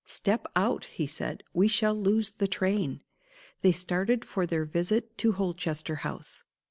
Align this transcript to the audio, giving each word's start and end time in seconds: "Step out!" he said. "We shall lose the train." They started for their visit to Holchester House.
"Step 0.03 0.47
out!" 0.55 0.85
he 0.85 1.05
said. 1.05 1.43
"We 1.53 1.67
shall 1.67 1.93
lose 1.93 2.31
the 2.31 2.47
train." 2.47 3.03
They 3.61 3.71
started 3.71 4.25
for 4.25 4.47
their 4.47 4.65
visit 4.65 5.15
to 5.19 5.33
Holchester 5.33 5.97
House. 5.97 6.43